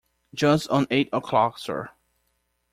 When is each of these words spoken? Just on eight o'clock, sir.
Just 0.33 0.67
on 0.69 0.87
eight 0.89 1.09
o'clock, 1.13 1.59
sir. 1.59 1.89